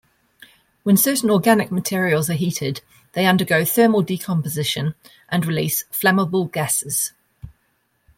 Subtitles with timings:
[0.81, 2.81] When certain organic materials are heated,
[3.13, 4.95] they undergo thermal decomposition
[5.29, 7.13] and release flammable gases.